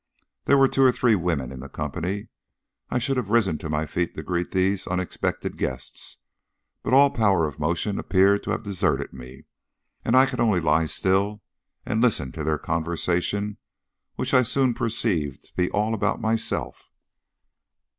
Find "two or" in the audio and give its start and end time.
0.67-0.91